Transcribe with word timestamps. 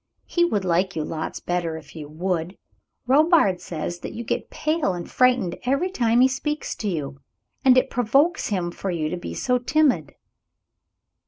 He 0.25 0.43
would 0.43 0.65
like 0.65 0.95
you 0.95 1.03
lots 1.03 1.39
better 1.39 1.77
if 1.77 1.95
you 1.95 2.07
would. 2.09 2.57
Robard 3.05 3.61
says 3.61 3.99
that 3.99 4.13
you 4.13 4.23
get 4.23 4.49
pale 4.49 4.95
and 4.95 5.07
frightened 5.07 5.59
every 5.63 5.91
time 5.91 6.21
he 6.21 6.27
speaks 6.27 6.73
to 6.77 6.87
you, 6.89 7.21
and 7.63 7.77
it 7.77 7.91
provokes 7.91 8.47
him 8.47 8.71
for 8.71 8.89
you 8.89 9.09
to 9.09 9.17
be 9.17 9.35
so 9.35 9.59
timid." 9.59 10.15